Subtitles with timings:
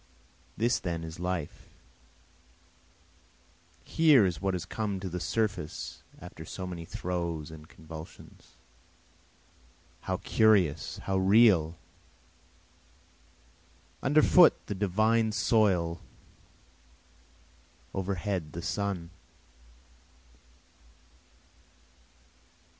[0.57, 1.69] This then is life,
[3.83, 8.53] Here is what has come to the surface after so many throes and convulsions.
[9.99, 10.97] How curious!
[11.03, 11.75] how real!
[14.01, 16.01] Underfoot the divine soil,
[17.93, 19.11] overhead the sun.